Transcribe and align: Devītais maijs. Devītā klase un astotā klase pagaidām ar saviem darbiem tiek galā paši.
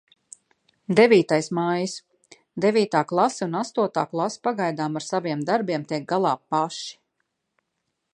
Devītais 0.99 1.49
maijs. 1.57 1.91
Devītā 2.65 3.01
klase 3.11 3.45
un 3.49 3.53
astotā 3.59 4.05
klase 4.15 4.41
pagaidām 4.49 4.97
ar 5.01 5.05
saviem 5.09 5.45
darbiem 5.51 5.85
tiek 5.93 6.09
galā 6.15 6.33
paši. 6.55 6.89